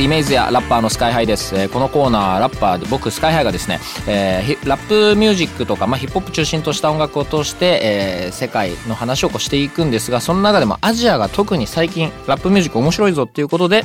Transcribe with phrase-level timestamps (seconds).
[0.00, 13.84] イメージやラッパーのスカイハイです、えー、このコーナーラッパーで僕スカイハイがですね、えー、ラップミュージックとか、まあ、ヒップホップ中心とした音楽を通して、えー、世界の話をこうしていくんですがその中でもアジアが特に最近ラップミュージック面白いぞっていうことで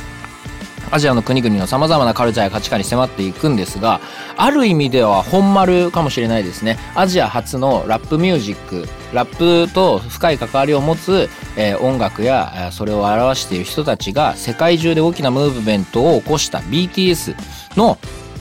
[0.92, 4.00] アジアの国々のさまざまなカルチャーや価値観に迫っていくんですが
[4.38, 6.78] ある意味では本丸かもしれないですね。
[6.96, 8.88] アジア初のラップミュージック。
[9.14, 17.36] ラップと深い関わりを持つ、えー、音楽やそれを表している人たちが世界中で大きなムーブメントを起こした BTS
[17.78, 17.98] の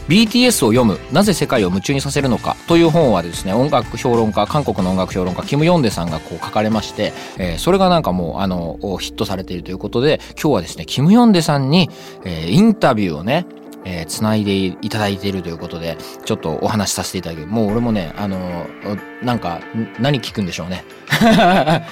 [0.08, 11.88] BTS を読むなぜ世界を夢中にさせるのかという本はですね音楽評論家韓国の音楽評論家キム・ヨンデさんがこう書かれまして、えー、それがなんかもうあのヒットされているということで今日はですねキム・ヨンデさんに、
[12.24, 13.46] えー、インタビューをね
[13.85, 19.61] えー、繋いでいただいているということで、ちょっとお話しさせていただきもう俺もね、あのー、なんか、
[19.99, 20.83] 何聞くんでしょうね。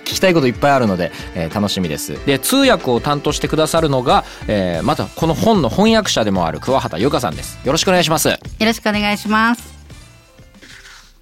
[0.00, 2.24] 聞きたいこといっぱいあるので、えー、楽しみです。
[2.26, 7.58] で、通訳を担当してくださるのが、えー、またこの本の翻訳者でもある桑畑由香さんです。
[7.64, 8.28] よろしくお願いします。
[8.28, 9.72] よろしくお願いします。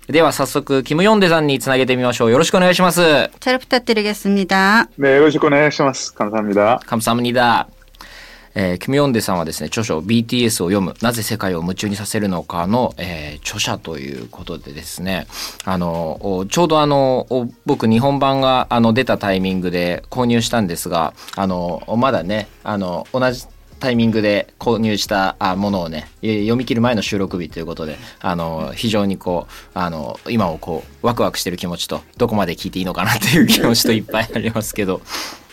[0.09, 2.31] では早速キムヨンデさんにつなげてみましょう。
[2.33, 3.31] よろしくお願いします。
[3.39, 6.13] 잘 부탁드리겠습니다 네、 よろしくお願いします。
[6.15, 6.81] 감사합니 다。
[6.85, 7.74] 감사합니 다。
[8.56, 15.28] えー、キム・ヨンデさんはですね著書 BTS を読むなぜ世界を夢中にさせるのかの、えー、著者ということでですね
[15.66, 17.28] あのちょうどあの
[17.66, 23.46] 僕日本版があの出たタイミングで購入したんですがあのまだねあの同じ
[23.80, 35.02] タイミングで購入したものをね読み切る前の収録日ということであの非常にこうあの今をこうワクワクしてる気持ちとどこまで聞いていいのかなっていう気持ちといっぱいありますけど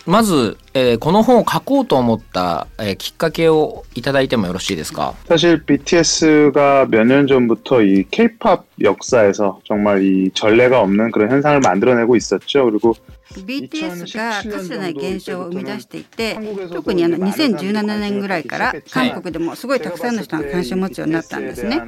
[0.06, 12.16] まず、えー、この本を書こうと思った、えー、きっかけをいただいてもよろしいですか사실 BTS가 몇 년 전부터 이 K-팝 역사에서 정말 이 전례가 없는 그런 현상을 만들어내고
[12.16, 12.66] 있었죠.
[12.66, 12.96] 그리고
[13.41, 16.39] BTS がかつてない現象を生み出していて
[16.71, 21.81] 特にあの2017年ぐらいから韓国でもすごいたくさんの人が関心を持つようになったんですね、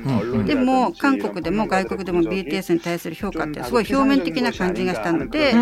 [0.46, 5.52] でも韓国でも外国でも BTS に対する評価ってすごい表面的な感じがしたので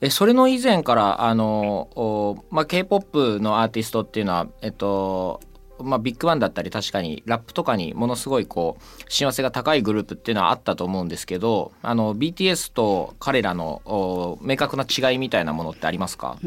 [0.00, 5.40] えそれの以前からあの、まあ、K-POP のアーティストっていうのは、えっと、
[5.81, 16.37] まあ、ビッグバンだったり確かにラップとかにものすごいこう親和性が高いグループっていうのはあったと思うんですけどあの BTS と彼らの明確な違いみたいなものってありますか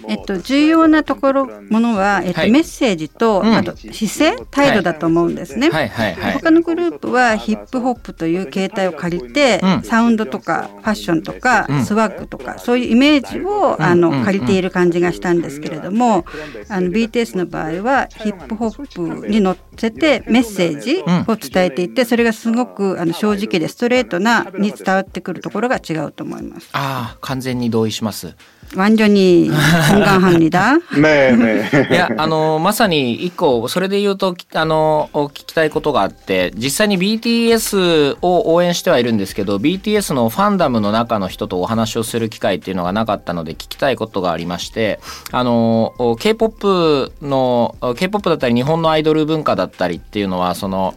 [0.06, 5.88] えっと、重要なところものは、えっと、はい、メッセージと、あと姿勢態度だと思うんですね、はい。
[5.88, 6.14] はい。
[6.14, 16.24] はい、他のグループはヒップホップという形態を借りて、うん、サウンドとかファッションとか、うん、スワッグとかそういうイメージを、あの借りている感じがしたんですけれども
[16.68, 26.68] あの BTS の場合はヒップホップに乗せてメッセージを伝えていてそれがすごくあの正直でストレートなに伝わってくるところが違うと思います。
[26.72, 28.34] あ完全に同意します。
[28.75, 30.77] 완전히 공감합니다.
[30.97, 31.87] 네, 네.
[31.89, 44.99] いや、あの、まさに一個、それで言うと、あの、聞きたいことがあって、実際に BTS を応援してはいるんですけど、BTS のファンダムの中の人とお話をする機会っていうのがなかったので、聞きたいことがありまして、
[45.31, 50.95] あの、K-POP の、K-POP だったり日本のアイドル文化だったりっていうのは、その、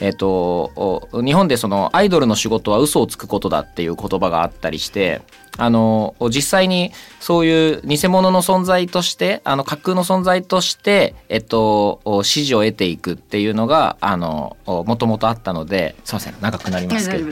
[0.00, 5.22] えっ、と、日本でそのアイドルの仕事は嘘をつくことだっていう言葉があったりして、
[5.56, 17.26] あの、実際にそういう偽物の存在として、あの、架空の存在として、えっと、支持を得ていくっていうのが、あの、もともとあったので、すいません、長くなりますけど、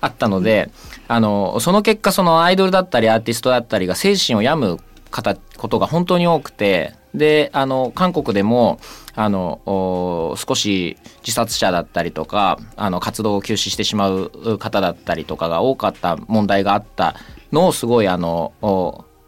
[0.00, 0.70] あったので、
[1.06, 4.80] あの、その結果、そのアイドルだったりアーティストだったりが精神を病む
[5.10, 8.78] 方ことが本当に多くて、で、あの、韓国でも、
[9.14, 17.16] あの、少し自殺者だったりとか、あの、活動を休止してしまう方だったりとかが多かった問題があった
[17.52, 18.52] のをすごいあの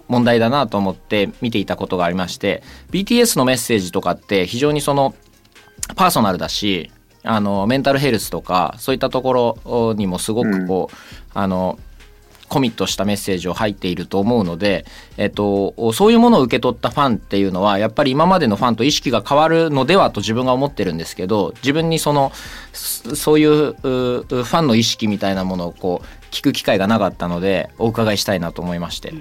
[0.08, 5.14] 問題だなと思って見ていたことがありまして BTS のメッセージとかって非常にその
[5.96, 6.90] パーソナルだし
[7.24, 11.78] あのメンタルヘルスとかそういったところにもすごくこう、うん、あの
[12.49, 14.85] コミットしたメッセージを入っていると思うので、
[15.17, 22.31] えっと、そういうものを受け取ったファンっていうのはやっぱり今までのファンと意識が変わるのではと自分が思ってるんですけど自分にその
[22.73, 29.13] そういうファンの意識みたいなものをこう聞く機会がなかったのでお伺いしたいなと思いまして。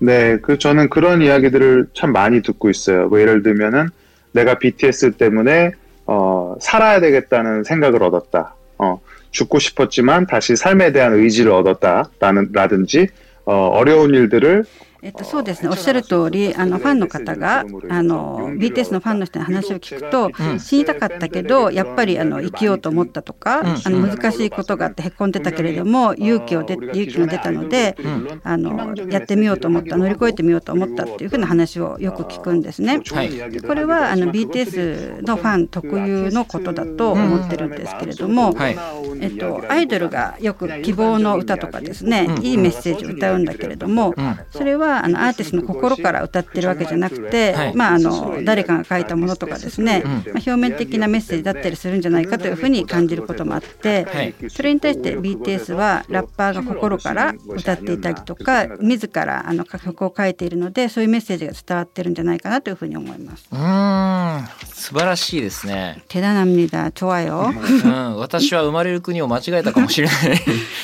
[0.00, 3.08] 네, 그 저는 그런 이야기들을 참 많이 듣고 있어요.
[3.08, 3.88] 뭐 예를 들면은
[4.32, 5.72] 내가 BTS 때문에
[6.06, 8.54] 어, 살아야 되겠다는 생각을 얻었다.
[8.78, 9.00] 어,
[9.33, 13.07] 죽고 싶었지만 다시 삶에 대한 의지를 얻었다라는 라든지
[13.45, 14.63] 어, 어려운 일들을
[15.03, 33.01] えっと、そうですね、おっしゃる通り、あのファンの方があの BTS のファンの人に話を聞くと、うん、死にたかったけど、やっぱりあの生きようと思ったとか、うん、あの難しいことがあってへこんでたけれども、勇気をで勇気が出たので、うん、あのやってみようと思った、乗り越えてみようと思ったっていうふうな話をよく聞くんですね。
[33.11, 38.77] はい、これはあの BTS のファン特有のことだと思ってるんですけれども、はい、
[39.19, 44.15] えっと、アイドルがよく希望の歌とかですね、いいメッセージを歌うんだけれども、
[44.51, 63.48] それはあのアーティストの心から歌ってるわけじゃなくて、はい、まあ、あの誰かが書いたものとかですね、うん、まあ、表面的なメッセージだったりするんじゃないかというふうに感じることもあって、はい、それに対して BTS はラッパーが心から歌っていたりとか自らあの曲を書いているのでそういうメッセージが伝わってるんじゃないかなというふうに思います。
[63.52, 64.44] うん
[64.74, 66.02] 素晴らしいですね。
[66.08, 67.50] 대단합니다 좋아 요。
[67.50, 70.16] うん、私は生まれる国を間違えたかもしれない。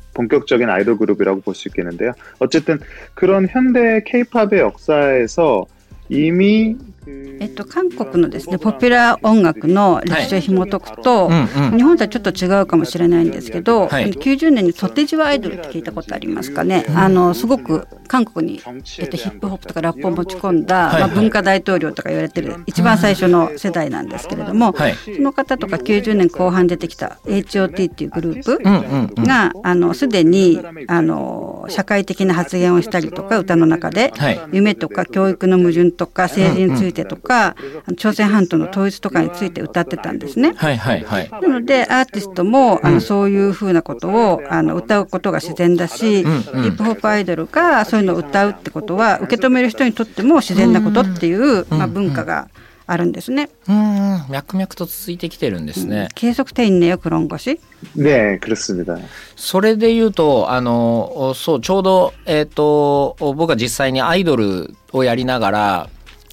[0.21, 2.13] 본격적인 아이돌 그룹이라고 볼 수 있겠는데요.
[2.39, 2.79] 어쨌든
[3.13, 5.65] 그런 현대 K-팝의 역사에서
[6.09, 6.75] 이미
[7.07, 11.77] えっと、韓国のですねポピュラー音楽の歴史を紐解くと、はい。
[11.77, 18.61] 日本とはちょっと違うかもしれないんですけど、はい、90年にソテジワアイドルって聞いたことありますかね、あのすごく韓国に、
[18.99, 29.53] えっと、ヒップホップとかラップを持ち込んだ、はい、まあ、文化大統領とか言われてる一番最初の世代なんですけれども、その方とか90年後半出てきた HOT っていうグループが
[29.95, 34.13] すでにあの社会的な発言をしたりとか歌の中で、
[34.51, 37.54] 夢とか教育の矛盾とか成人追いてとか
[37.96, 40.52] 朝鮮半島の統一とかについて歌ってたんですね。
[40.56, 41.30] はいはいはい。
[41.30, 52.48] なのでアーティストも、あのそういうふうなことをあの歌うことが自然だし、うんうんヒップホップアイドルがそういうのを歌うってことは受け止める人にとっても自然なことっていう、まあ、文化が
[52.86, 53.50] あるんですね。
[53.68, 56.08] うん、脈々と続いてきてるんですね。
[56.14, 57.58] 계속돼있네요그런것이
[57.96, 58.98] 네, 그렇습니다.
[59.34, 65.90] それで言うと、あの、そう、ちょうど、えっ、と、僕は実際にアイドルをやりながら、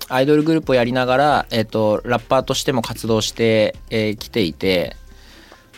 [0.08, 4.96] アイドルグループをやりながら、えっ、と、ラッパーとしても活動してき、えー来ていて、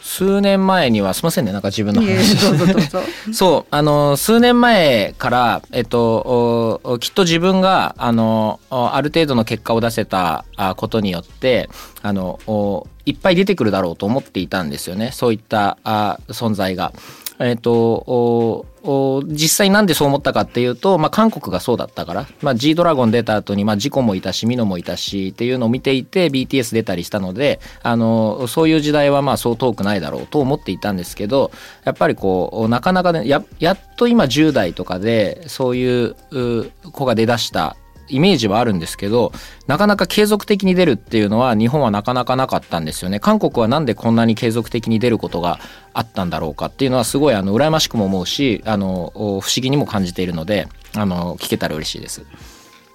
[0.02, 2.36] 数年前には、すいませんね、なんか自分の話。
[3.34, 11.68] そう、あの、数年前から、えっと、おきっと自分が、あの、おある程度の結果を出せたあことによって、
[12.02, 15.10] あの、おいっぱい出てくるだろうと思っていたんですよね。
[15.12, 16.92] そういったあ存在が。
[17.38, 31.50] えっと、実際なんでそう思ったかっていうと、まあ、韓国がそうだったから、まあ、G ドラゴン出た後に、まあ、ジコもいたしミノもいたしっていうのを見ていて BTS 出たりしたのであのそういう時代はまあそう遠くないだろうと思っていたんですけど
[31.84, 37.76] やっぱりこうなかなかねややっと今10代とかでそういうう子が出だした
[38.10, 39.32] イメージはあるんですけど
[39.66, 43.20] なかなか継続的に出るっていうのは日本はなかなかなかったんですよね。
[43.20, 45.60] 韓国はなんでこんなに継続的に出ることが
[45.93, 52.23] あったんだろうかっていうのはすごいあの羨ましくも思うしあのお不思議にも感じているのであの聞けたら嬉しいです。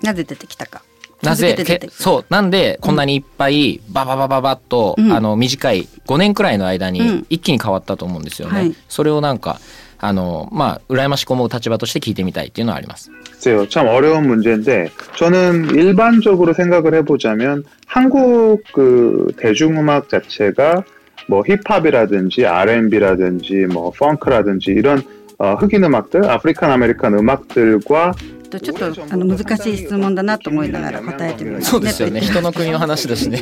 [0.03, 0.83] なぜ出てきたか。
[1.23, 8.55] なぜけ続けて出てきたそうなんでこんなにいっぱいバババババッと、うんあの短い5年くらいの間うんに一気に変わったと思うんですよね。
[8.55, 9.61] はいそれをなんか
[10.03, 13.11] あのまあ羨ましく思う立場として聞いてみたいっていうのはあります。
[13.41, 20.85] 글쎄요, 참 어려운 문제인데 저는 일반적으로 생각을 해보자면 한국 그 대중음악 자체가
[21.28, 25.02] 뭐 힙합이라든지 R&B라든지 뭐 펑크라든지 이런
[25.38, 28.14] 어, 흑인 음악들, 아프리칸 아메리칸 음악들과
[28.60, 32.22] とちょっとあの難しい質問だなと思いながら答えてみますそうですよね。
[32.22, 33.38] 人の国の話だしね。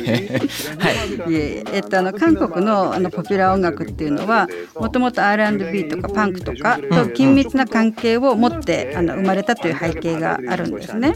[0.78, 0.90] は
[1.28, 1.32] い。
[1.32, 11.12] いええっと、あの韓国のあのポピュラー音楽っていうのはもともと R&B とかパンクとかと緊密な関係を持ってあの生まれたという背景があるんですね。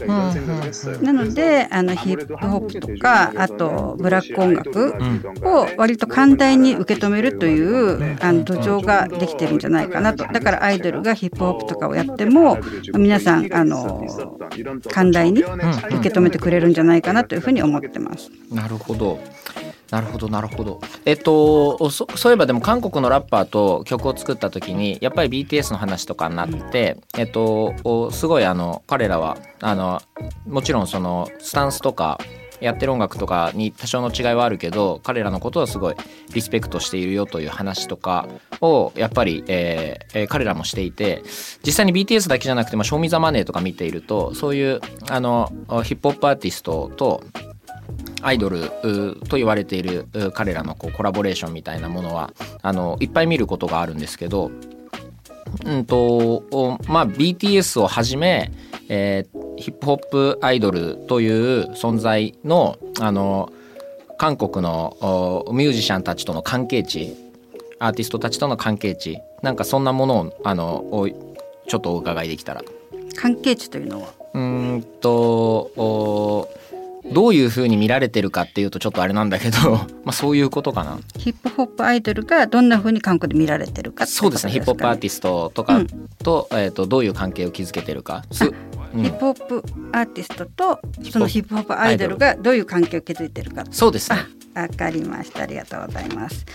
[1.01, 4.93] なのであのヒップホップとかあとブラック音楽
[5.43, 12.57] を割と寛大に受け止めるというあの土壌ができてるんじゃないかなとだからアイドルがヒップホップとかをやっても
[12.93, 13.88] 皆さんあの
[14.91, 18.29] 寛大に受け止めてくれるんじゃないかなというふうに思ってます。
[18.51, 19.19] なるほど。
[19.91, 20.81] なるほどなるほど。
[21.05, 30.01] えっとそそういえばでも韓国のラッパーと曲を作った時にやっぱり BTS の話とかになって、えっとおすごいあの彼らはあの
[30.45, 32.19] もちろんそのスタンスとか
[32.61, 35.95] やってる音楽とかに多少の違いはあるけど彼らのことはすごい
[36.33, 38.27] リスペクトしているよという話とか
[38.61, 41.23] をやっぱり、えー彼らもしていて
[41.65, 45.51] 実際に BTS だけじゃなくても「ショーミザマネーとか見ているとそういうあの
[45.83, 47.23] ヒップホップアーティストと
[48.21, 48.69] アイドル
[49.29, 54.51] と言われている彼らのこうコラボレーションみたいなものはあのいっぱい見ることがあるんですけど、
[55.65, 58.51] うんとまあ、BTS をはじめ、
[58.89, 63.51] えーヒップホップアイドルという存在のあの
[64.17, 64.97] 韓国の
[65.47, 67.15] おミュージシャンたちとの関係値
[67.79, 72.63] アーティストたちとの関係値なんかそんなものをあのおちょっとお伺いできたら。
[73.15, 74.09] 関係値というのは？
[74.33, 76.49] うーんとお
[77.12, 85.86] どういうふうに見られてるかっていうとちょっとあれなんだけど、ま あ、そういうことかなヒップホップアイドルがどんな風に韓国で見られてるかってそうですねヒップホップアーィティストとかうん
[86.24, 88.54] と,、えー、とどういう関係を築けてるかす、うん
[88.94, 94.18] ヒップホップアーティストとそのヒップホップアイドルがどういう関係を築いてるかそうですね
[94.54, 96.46] あわかりましたありがとうございます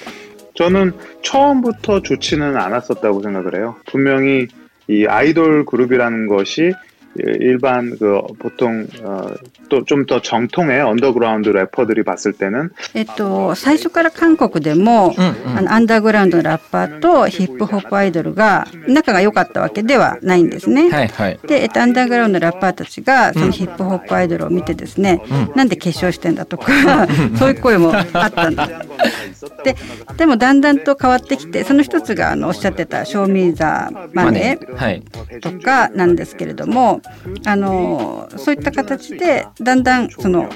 [0.59, 3.77] 저는 처음부터 좋지는 않았었다고 생각을 해요.
[3.85, 4.47] 분명히
[4.89, 6.73] 이 아이돌 그룹이라는 것이
[7.15, 9.33] 일반 그 보통 어,
[9.67, 20.89] 또 좀 더 정통의 언더그라운드 래퍼들이 봤을 때는 えっと最初から韓国でも、うんうんあのアンダーグラウンドのラッパーとヒップホップアイドルが仲が良かったわけではないんですね。
[20.89, 25.21] はいはいで、えっと、アンダーグラウンドのラッパーたちがそのヒップホップアイドルを見てですね、
[25.55, 27.07] なんで化粧してんだとか
[27.37, 28.61] そういう声もあったんで
[29.32, 29.32] す。
[29.64, 29.76] で
[30.16, 35.02] でもだんだんと変わってきてその一つがあのおっしゃってた「ショーミーザーマネー」はい。
[35.40, 37.00] とかなんですけれども
[37.46, 40.48] あのそういった形でだんだんその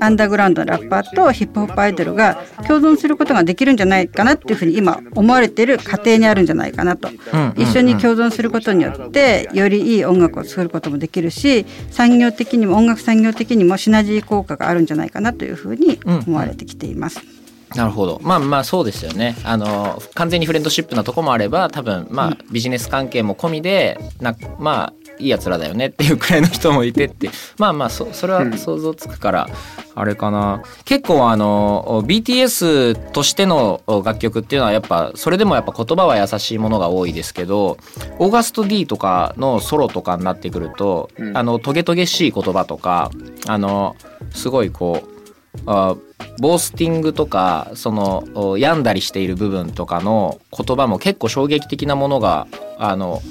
[0.00, 7.54] アンダーグラウンドのラッパーとヒップホップアイドルが共存することができるんじゃないかなっていうふうに今思われている過程にあるんじゃないかなと、うん。
[7.56, 17.39] 一緒に共存することによってよりいい音楽を作ることもできるし産業的にも音楽産業的にもシナジー効果があるんじゃないかなというふうに思われてきています。
[17.74, 18.20] なるほど。
[18.22, 19.36] まあまあそうですよね。
[19.44, 27.30] あの完全にフレンドシップなとこもあれば多分まあビジネス関係も込みでなまあいいやつらだよねっていうくらいの人もいてって。
[27.58, 29.48] まあまあそそれは想像つくから、
[29.94, 30.62] あれかな。
[30.84, 37.76] 結構あの BTS としての楽曲っていうのはやっぱそれでもやっぱ言葉は優しいものが多いですけど
[38.18, 41.36] オーガスト D とかのソロとかになってくると、うん。
[41.36, 43.10] あのトゲトゲしい言葉とか
[43.46, 43.94] あの
[44.30, 45.96] すごいこうあ
[46.38, 52.46] ボースティングとかその病んだりしている部分とかの言葉も結構衝撃的なものが
[52.78, 53.22] あの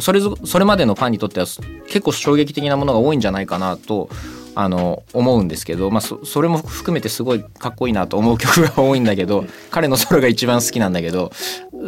[0.00, 1.46] それそれまでのファンにとっては
[1.86, 4.08] 結構衝撃的なものが多いんじゃないかなと
[4.55, 11.31] あの思うんですけど、まあ、そそれも含めてすごいかっこいいなと思う曲が多いんだけど彼のソロが一番好きなんだけど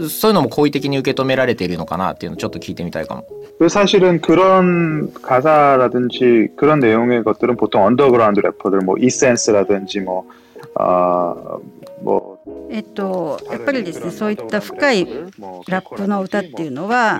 [0.09, 3.27] そういうのも好意的に受け止められているのかなっていうのをちょっと聞いてみたいかも。
[3.59, 10.25] 그 사실은 그런 가사라든지 그런 내용의 것들은 보통 언더그라운드 래퍼들 뭐 이센스라든지 뭐
[10.75, 11.61] 아, 뭐
[12.70, 15.06] えっとやっぱりですねそういった深い
[15.68, 17.18] ラップの歌っていうのは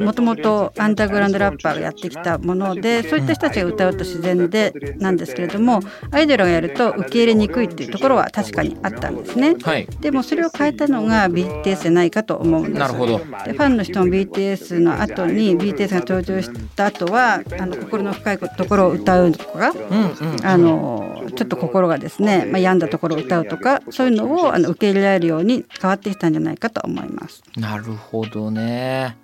[0.00, 9.54] もともとアンダーグラウンドラッパーがやってきたものでそういった人たちが歌うと自然でなんですけれどもアイドルがやると受け入れにくいっていうところは確かにあったんですね。
[9.62, 12.78] はいでもそれを変えたのが BTS じゃないかと思うんです。
[12.78, 13.18] なるほど。
[13.18, 27.42] でファンの人も BTS の後に BTS が登場した後はあの心の深いところを歌うとか、うんうんあのちょっと心がですね、まあ、病んだところを歌うとかそういうのをあの受け入れられるように変わってきたんじゃないかと思います。
[27.56, 29.16] なるほどね。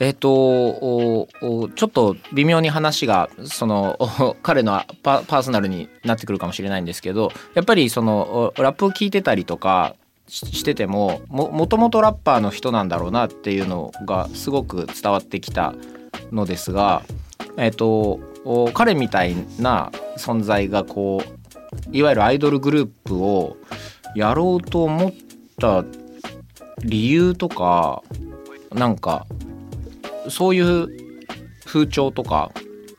[0.00, 3.98] えっ、とおおちょっと微妙に話がその
[4.42, 9.94] 彼のパーソナルになってくるかもしれないんですけどやっぱりそのラップを聞いてたりとか
[10.26, 15.74] しててももともとラッパーの人なんだろうなっていうのがすごく伝わってきた
[16.32, 17.02] のですが、
[17.56, 23.56] えっとお彼みたいな存在がこういわゆるアイドルグループを
[24.14, 25.12] やろうと思っ
[25.58, 25.84] た
[26.82, 28.02] 理由とか
[28.72, 29.26] なんか
[30.28, 30.88] そういう
[31.64, 32.52] 風潮とか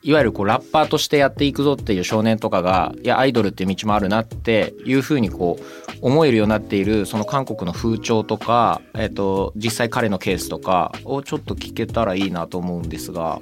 [0.05, 5.63] いわゆるこうラッパーとしてやっていくぞっていう少年とかがいやアイドルっていう道もあるなっていうふうにこう
[6.01, 13.41] 思えるようになっているその韓国の風潮とか、えっと実際彼のケースとかをちょっと聞けたらいいなと思うんですが。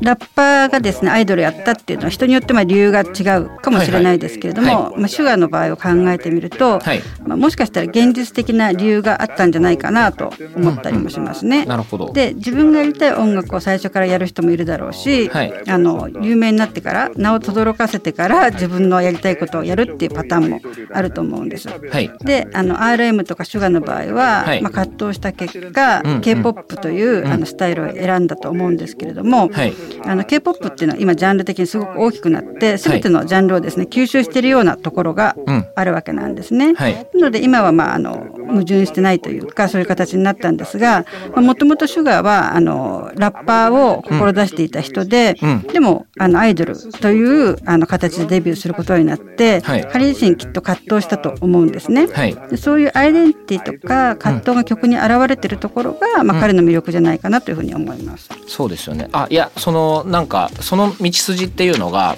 [0.00, 6.80] ラッパーがですねアイドルやったっていうのは人によってまあ理由が違うかもしれないですけれども、はいはい、まあ、シュガーの場合を考えてみると、
[7.26, 11.64] まあ、もしかしたら現実的な理由があったんじゃないかなと思ったりもしますね。
[11.64, 12.12] なるほど。
[12.12, 20.60] で自分がやりたい音楽を最初からやる人もいるだろうし、はい、あの有名になってから名を轟かせてから自分のやりたいことをやるっていうパターンも
[20.92, 21.68] あると思うんです。
[21.68, 29.72] はい、であの RM とかシュガーの場合は、まあ、葛藤した結果、うんうん、K-POP というあのスタイルを選んだと思うんですけれども、はい。
[30.04, 35.66] あの k p o p っていうのは今ジャンル的にすごく大きくなって全てのジャンルをですね吸収しているようなところがうん。
[35.74, 36.74] あるわけなんですね。
[36.74, 37.06] はい。
[37.14, 45.62] なので今はまああの矛盾してないというかそういう形になったんですがもともとシュガーはあのラッパーを志していた人で、うん。
[45.62, 49.88] でもあのアイドルというあの形でデビューすることになって、はい。
[49.90, 52.08] 彼自身きっと葛藤したと思うんですね。
[52.56, 58.29] そういうアイデンティティとか葛藤が曲に現れているところが、まあ、彼の魅力じゃないかなというふうに思います。
[58.47, 62.15] そうですよねあいやそのなんかその道筋っていうのが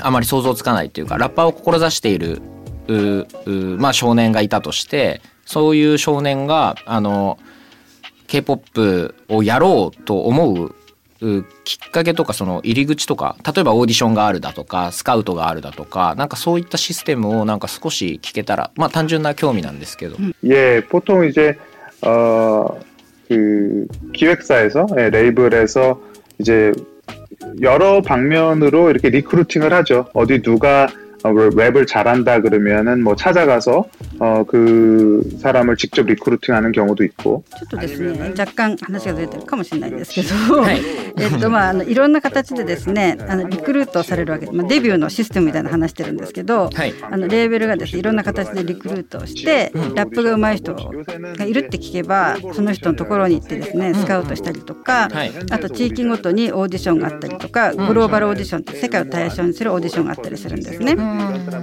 [0.00, 2.42] あまり想像つかないっていうかラッパーを志している
[2.88, 7.38] ううまあ、少年がいたとしてそういう少年があの
[8.26, 10.74] k p o p をやろうと思う
[11.20, 21.58] うきっかけとかその入り口とか例えばオーディションがあるだとかスカウトがあるだとかなんかそういったシステムをなんか少し聞けたらまあ単純な興味なんですけど、 예, 보통 이제
[22.02, 22.78] 어,
[23.37, 25.99] 그 기획사에서 예, 레이블에서
[26.39, 26.71] 이제
[27.61, 30.07] 여러 방면으로 이렇게 리크루팅을 하죠.
[30.13, 30.87] 어디 누가
[31.24, 33.84] 어, 랩을 잘한다 그러면은 뭐 찾아가서
[34.20, 40.80] 어, 그 사람을 직접 리크루팅하는 경우도 있고 ちょっとですね若干話がずれてるかもしれないんですけど、はい
[41.18, 60.96] えっとまああのいろんな形でですねあのリクルートされるわけで、まあ、デビューのシステムみたいな話してるんですけど、はいあのレーベルがですねいろんな形でリクルートをして、ラップが上手い人がいるって聞けばその人のところに行ってですねスカウトしたりとか、はいあと地域ごとにオーディションがあったりとかグローバルオーディションって世界を対象にするオーディションがあったりするんですね。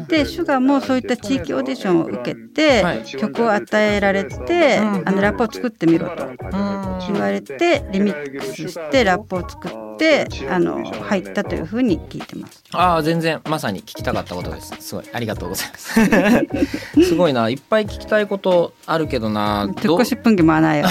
[0.08, 6.26] でシュガーもそういった地域オーディションを受けて、はい、曲を与えられて、うん、あのラップを作ってみろと
[7.12, 12.64] 言われて、リミックスしてラップを作ってあの入ったというふうに聞いてます。
[12.72, 14.74] ああ全然まさに聞きたかったことです。
[14.80, 17.04] すごいありがとうございます。
[17.04, 19.68] すごいないっぱい聞きたいことあるけどな。
[19.82, 20.86] どしっんまないよ。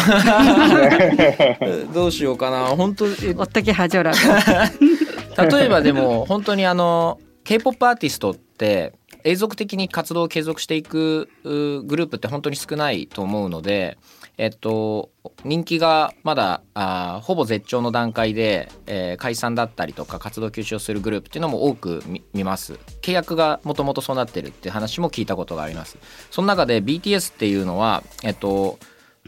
[1.93, 3.05] どうしようかな本当。
[3.37, 4.11] おっとけはじょら。
[4.11, 7.19] 例えばでも本当にあの
[7.49, 13.97] K-POP アーティストって永続的に活動を継続していくグループって本当に少ないと思うので、
[14.37, 15.09] えっと、
[15.43, 22.73] 人気がまだあほぼ絶頂の段階で、えー解散だったりとか活動休止をするグループっていうのも多く見ます。
[23.01, 25.97] 契約がもともとそうなってるって話も聞いたことがあります。
[26.29, 28.77] その中で BTS っていうのはえっと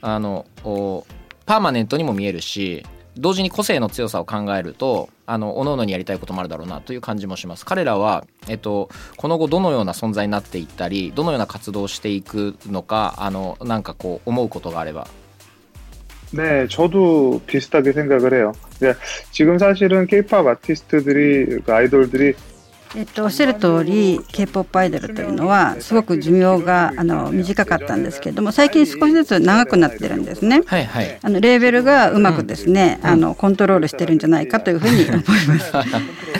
[0.01, 0.45] あの
[1.47, 2.85] パーマネントにも見えるし
[3.18, 15.08] 同時に個性の強さを考えるとあの各々にやりたいこともあるだろうなという感じもします彼らは、えっと、この後どのような存在になっていったりどのような活動をしていくのかあのなんかこう思うことがあれば
[16.32, 18.52] 네, 저도 비슷하게 생각을 해요.
[18.80, 18.94] 네,
[19.30, 22.34] 지금 사실은 K-팝 아티스트들이, 그 아이돌들이
[22.95, 30.61] えっと、おっしゃる通り K-POP アイドルというのはすごく寿命があの短かったんですけれども最近少しずつ長くなってるんですね。
[30.65, 31.19] はいはい。
[31.21, 35.71] あのレーベルがうまくですね、あのコントロールしてるんじゃないかというふうに思います。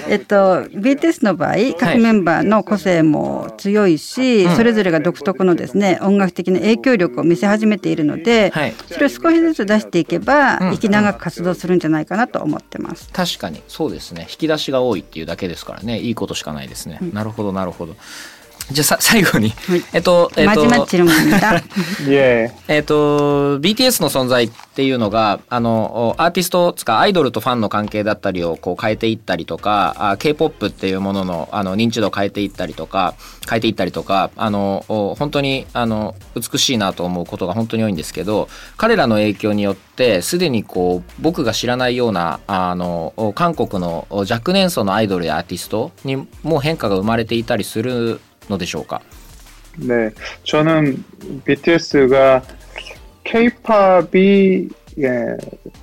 [0.10, 8.74] えっと BTS の場合各メンバーの個性も強いし、それぞれが独特のですね音楽的な影響力を見せ始めているので、はい。
[8.88, 10.74] それを少しずつ出していけば、うん。
[10.74, 13.10] 息長く活動するんじゃないかなと思ってます。
[13.14, 13.62] 確かに。
[13.70, 14.28] そうですね。
[14.30, 16.00] 引き出しが多いっていうだけですからね。
[16.00, 17.96] いいことしかないですね、なるほどなるほど
[18.72, 20.66] じゃあさ最後に、はい、えっと、えっと、
[22.68, 33.16] えっと、BTS の存在っていうのが、あの、アーティスト、つかアイドルとファンの関係だったりをこう変えていったりとか、K-POP っていうものの、あの、認知度を変えていったりとか、
[33.50, 38.48] 変えていったりとか、あの、本当に、あの、美しいなと思うことが本当に多いんですけど、
[38.78, 49.01] 彼らの影響によって、すでにこう、僕が知らないような、あの、韓国の若年層のアイドルやアーティストにも変化が生まれていたりするのでしょうか
[49.79, 50.11] 네.
[50.45, 51.05] 저는
[51.45, 52.43] BTS가
[53.25, 55.37] K-팝이 예,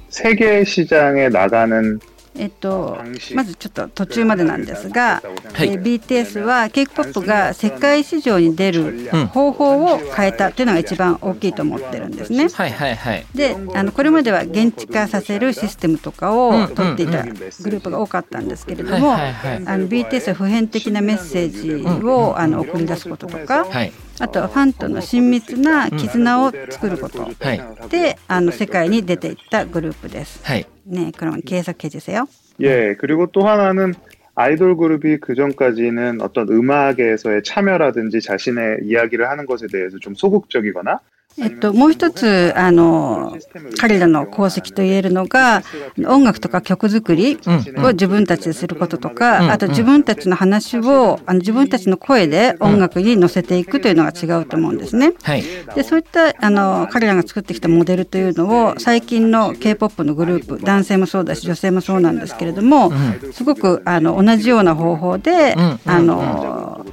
[0.10, 2.00] 세계 시장에 나가는
[2.39, 2.99] えっと、
[3.35, 5.23] まずちょっと途中までなんですが、
[5.53, 5.69] はい。
[5.71, 12.49] えー BTS は K-POP が世界市場に出る方法を変えたというのが一番大きいと思ってるんですね。
[12.49, 13.27] はいはいはい。
[13.35, 19.67] であのこれまでは現地化させるシステムとかを取っていたグループが多かったんですけれども、はいはいはい。
[19.67, 23.93] あの BTS は普遍的なメッセージをあの送り出すこととか、はい。
[24.21, 27.61] あとはファンとの親密な絆を作ることはい。
[27.89, 30.41] であの世界に出ていったグループです。
[30.45, 32.27] はい 네, 그럼 계속해 주세요.
[32.61, 33.95] 예, 그리고 또 하나는
[34.35, 41.01] 아이돌 그룹이 그 전까지는 어떤 음악에서의 참여라든지 자신의 이야기를 하는 것에 대해서 좀 소극적이거나
[41.41, 43.37] えっと、もう一つ、あの、
[43.81, 45.63] 彼らの功績と言えるのが、
[46.07, 47.39] 音楽とか曲作り
[47.77, 55.13] を自分たちですることとか、あと自分たちの話を、あの自分たちの声で音楽に乗せていくというのが違うと思うんですね。
[55.23, 55.45] はい。
[55.75, 62.91] でそういったあの彼らが作ってきたモデルというのを最近の k p o p のグループ男性もそうだし女性もそうなんですけれども、
[63.33, 65.81] すごくあの同じような方法で、うん。
[65.85, 66.85] あの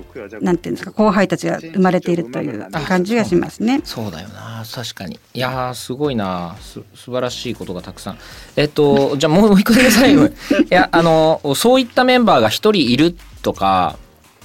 [0.41, 3.81] なんていうんですか後輩たちが生まれているという感じがしますね。
[3.83, 5.19] そうだよな確かに。
[5.33, 8.17] いやーすごいなす素晴らしいことがたくさん。
[8.55, 10.27] えっとじゃあもう一個だけ最後。
[10.27, 10.33] に
[10.65, 13.97] いやあのそういったメンバーが一人いるとか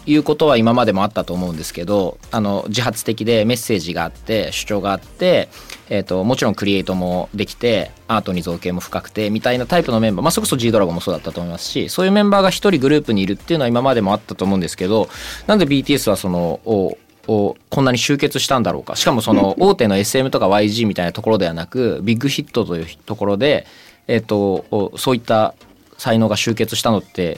[0.06, 5.48] いうことは今までもあったと思うんですけどあの自発的でメッセージがあって主張があって、
[5.88, 15.08] えっともちろんクリエイトもできてアートに造詣も深くてみたいなタイプのメンバー、まあ、それこそ G ドラゴンもそうだったと思いますしそういうメンバーが一人グループにいるっていうのは今までもあったと思うんですけど
[15.46, 16.96] なんで BTS はそのお
[17.29, 23.65] をこんなに集結したんだろうかしかもその 大手の SM とか YG みたいなところではなくビッグヒットというところで、
[24.07, 25.55] えっとおそういった
[25.97, 27.37] 才能が集結したのって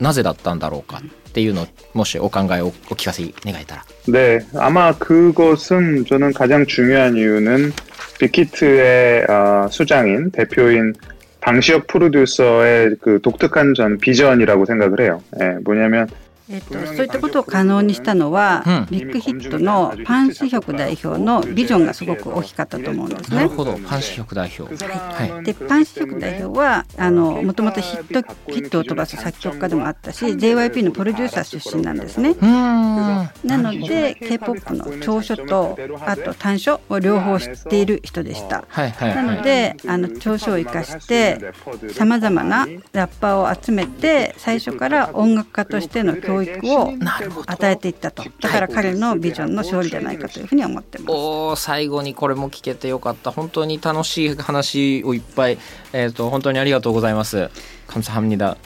[0.00, 3.84] なぜだったんだろうかっていうのをもしお考えをお聞かせ願えたら。
[4.06, 7.72] 네, 아마 그것은 저는 가장 중요한 이유는
[8.20, 10.92] 빅히트의 어, 수장인 대표인
[11.40, 15.22] 방시혁 프로듀서의 그 독특한 전 비전이라고 생각을 해요.
[15.40, 16.08] 예, 뭐냐면
[16.51, 23.49] えっと、そういったことを可能にしたのは、うんビッグヒットのパン・シヒョク代表のビジョンがすごく大きかったと思うんですねなる。
[23.49, 24.63] ほどパンシヒョク代表。
[24.83, 32.31] はいでパン・シヒョク代表はあのもともとヒットヒットを飛ばす作曲家でもあったし JYP のプロデューサー出身なんですね。
[32.31, 38.63] うーんなので K-POP の長所とあと短所を両方知っている人でした。
[38.67, 39.35] はいはいなはい。
[39.37, 41.39] のであの長所を生かして
[41.93, 46.92] さまざまなラッパーを集めて最初から音楽家としての教教育を
[47.46, 51.10] 与えていったとだから彼のビジョンの勝利じゃないかというふうに思ってます。
[51.10, 55.58] お最後にこれも聞けてよかった本当に楽しい話をいっぱい、
[55.92, 57.50] えーと、本当にありがとうございます。
[57.86, 58.56] 감사합니 다。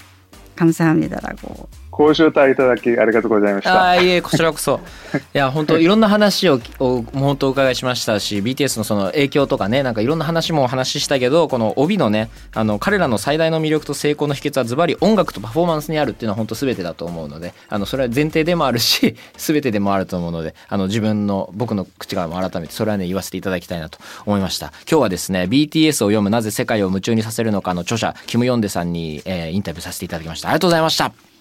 [0.57, 3.90] 감사합니다라고 ご招待いただきありがとうございました。
[3.90, 4.80] あいえこちらこそ。
[5.34, 24.74] いや本当いろんな話をを本当お伺いしましたし、BTS のその影響とかねなんかいろんな話もお話ししたけど、この帯のねあの彼らの最大の魅力と成功の秘訣はズバリ音楽とパフォーマンスにあるっていうのは本当すべてだと思うので、あのそれは前提でもあるし、すべてでもあると思うので、あの自分の僕の口からも改めてそれはね言わせていただきたいなと思いました。
[24.90, 30.50] 今日はですね BTS を読むなぜ世界を夢中にさせるのかの著者キムヨンデさんに、えー、インタビューさせていただきました。
[30.50, 31.33] ありがとうございました。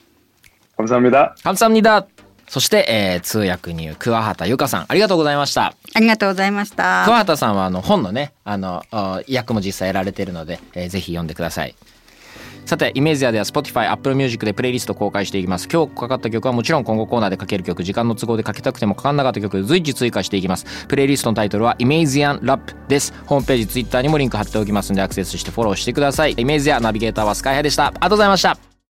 [0.81, 1.35] 감사합니다.
[1.43, 2.07] 감사합니다.
[2.49, 8.83] そして、えー、通訳に桑畑由香さんありがとうございましたありがとうございました桑畑さんはあの本のねあの
[9.27, 11.75] 役も実際やられているので、えー、ぜひ読んでください
[12.65, 28.70] さてイメージアでは Spotify、Apple Music でプレイリスト公開していきます今日かかった曲はもちろん今後コーナーでかける曲時間の都合でかけたくてもかかんなかった曲随時追加していきますプレイリストのタイトルはイメージアンラップですホームページ Twitter にもリンク貼っておきますのでアクセスしてフォローしてくださいイメージアナビゲーターはスカイハイでしたありがとうございました